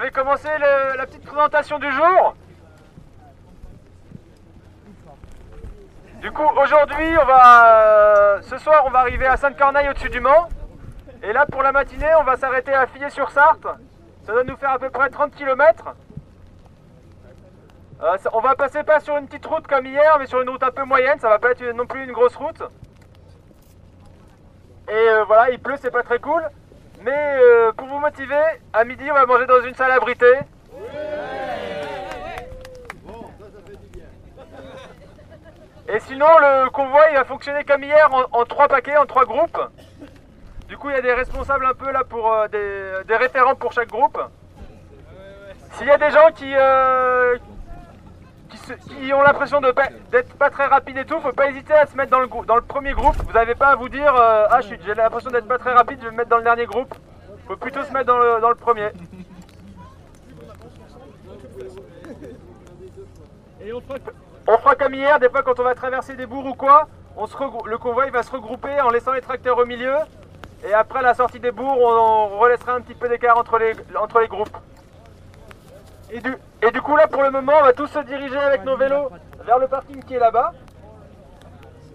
[0.00, 0.48] je vais commencer
[0.96, 2.34] la petite présentation du jour.
[6.22, 10.20] Du coup, aujourd'hui, on va, euh, ce soir, on va arriver à Sainte-Corneille au-dessus du
[10.20, 10.48] Mans.
[11.22, 13.66] Et là, pour la matinée, on va s'arrêter à Fillet-sur-Sarthe.
[14.22, 15.94] Ça doit nous faire à peu près 30 km.
[18.32, 20.70] on va passer pas sur une petite route comme hier, mais sur une route un
[20.70, 21.18] peu moyenne.
[21.20, 22.62] Ça va pas être non plus une grosse route.
[24.88, 26.48] Et euh, voilà, il pleut, c'est pas très cool.
[27.02, 30.38] Mais euh, pour vous motiver, à midi, on va manger dans une salle abritée.
[35.92, 39.58] Et sinon, le convoi il va fonctionner comme hier en, trois paquets, en trois groupes.
[40.68, 43.56] Du coup, il y a des responsables un peu là pour euh, des, des référents
[43.56, 44.18] pour chaque groupe.
[45.72, 47.36] S'il y a des gens qui, euh,
[48.50, 49.72] qui, se- qui ont l'impression de
[50.10, 52.56] d'être pas très rapides et tout, faut pas hésiter à se mettre dans le, dans
[52.56, 53.16] le premier groupe.
[53.16, 56.06] Vous n'avez pas à vous dire euh, ah j'ai l'impression d'être pas très rapide, je
[56.06, 56.94] vais me mettre dans le dernier groupe.
[57.46, 58.90] Faut plutôt se mettre dans le, dans le premier.
[64.46, 67.26] On fera comme hier, des fois quand on va traverser des bourgs ou quoi, on
[67.26, 69.94] se le convoi il va se regrouper en laissant les tracteurs au milieu.
[70.66, 73.72] Et après la sortie des bourgs, on, on relaissera un petit peu d'écart entre les,
[73.98, 74.56] entre les groupes.
[76.12, 78.64] Et du, et du coup là pour le moment on va tous se diriger avec
[78.64, 79.10] nos vélos
[79.44, 80.52] vers le parking qui est là-bas.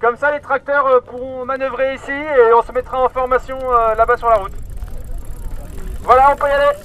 [0.00, 3.94] Comme ça les tracteurs euh, pourront manœuvrer ici et on se mettra en formation euh,
[3.94, 4.52] là-bas sur la route.
[6.00, 6.76] Voilà on peut y aller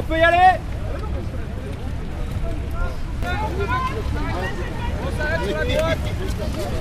[0.00, 0.58] On peut y aller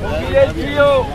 [0.05, 1.05] On billet le tuyau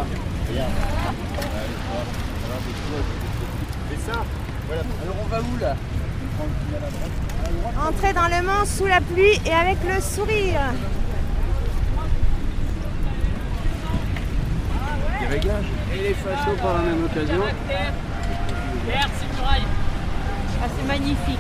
[7.89, 10.61] Entrer dans le Mans sous la pluie et avec le sourire.
[15.95, 17.43] Et les fachos par la même occasion.
[20.63, 21.39] Ah, c'est magnifique.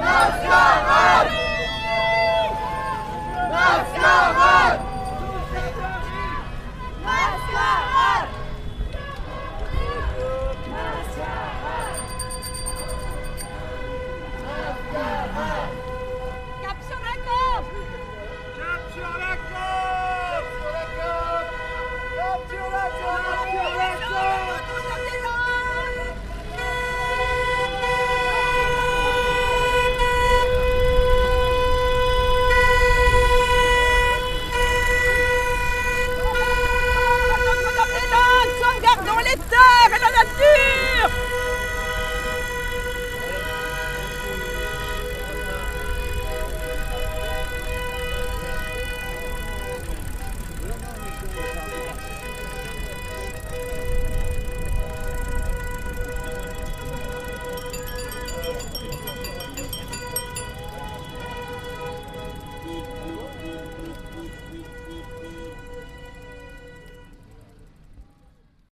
[0.00, 1.26] Nacional!
[3.50, 4.91] Nacional!